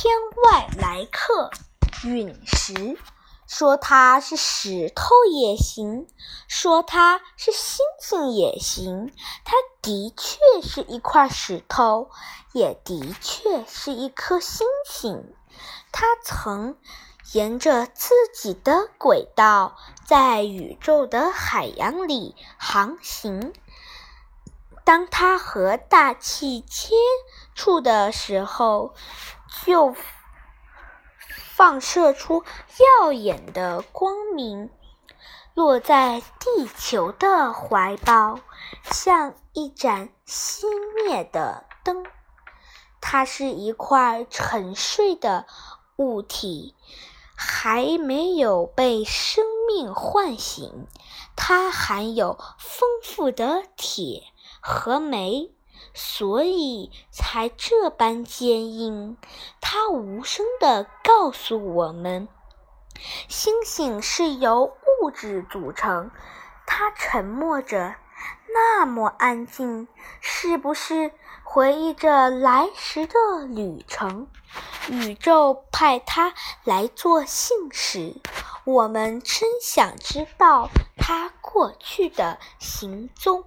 [0.00, 0.14] 天
[0.44, 1.50] 外来客，
[2.04, 2.96] 陨石。
[3.48, 6.06] 说它是石头也行，
[6.46, 9.12] 说它是星星也行。
[9.44, 12.10] 它的确是一块石头，
[12.52, 15.34] 也的确是一颗星星。
[15.90, 16.76] 它曾
[17.32, 19.76] 沿着自己的轨道，
[20.06, 23.52] 在宇宙的海洋里航行。
[24.84, 26.94] 当它和大气接
[27.58, 28.94] 处的时候，
[29.66, 29.96] 就。
[31.58, 32.44] 放射出
[33.02, 34.70] 耀眼的光明，
[35.54, 38.38] 落在地球的怀抱，
[38.92, 42.06] 像一盏熄灭的灯。
[43.00, 45.46] 它是一块沉睡的
[45.96, 46.76] 物体，
[47.34, 50.86] 还没有被生命唤醒。
[51.34, 54.22] 它含有丰富的铁
[54.60, 55.50] 和煤。
[55.94, 59.16] 所以才这般坚硬。
[59.60, 62.28] 它无声地告诉我们：
[63.28, 66.10] 星星是由物质组成。
[66.66, 67.94] 它沉默着，
[68.52, 69.88] 那么安静，
[70.20, 71.12] 是不是
[71.42, 73.14] 回忆着来时的
[73.46, 74.28] 旅程？
[74.90, 78.20] 宇宙派它来做信使，
[78.64, 83.44] 我们真想知道它过去的行踪。